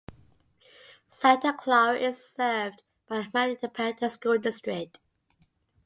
Santa 1.11 1.53
Clara 1.53 1.95
is 1.95 2.25
served 2.25 2.81
by 3.07 3.19
the 3.21 3.29
Marion 3.35 3.57
Independent 3.61 4.11
School 4.11 4.39
District. 4.39 4.97